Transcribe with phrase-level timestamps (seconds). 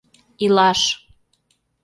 [0.43, 0.81] Илаш!